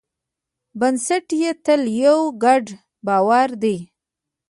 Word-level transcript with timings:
بنسټ 0.79 1.27
یې 1.41 1.51
تل 1.65 1.81
یو 2.03 2.19
ګډ 2.43 2.65
باور 3.07 3.49
دی. 3.61 3.77